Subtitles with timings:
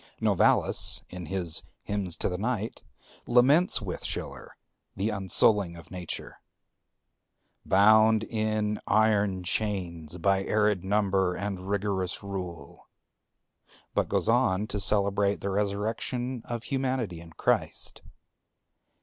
[0.19, 2.81] Novalis in his "Hymns to the Night"
[3.27, 4.57] laments with Schiller
[4.95, 6.37] the unsouling of Nature,
[7.67, 12.89] "bound in iron chains by arid number and rigorous rule;"
[13.93, 18.01] but goes on to celebrate the resurrection of Humanity in Christ.